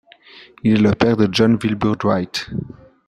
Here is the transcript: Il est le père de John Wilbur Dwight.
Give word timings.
Il 0.63 0.71
est 0.73 0.77
le 0.77 0.95
père 0.95 1.15
de 1.15 1.29
John 1.31 1.59
Wilbur 1.63 1.95
Dwight. 1.95 2.49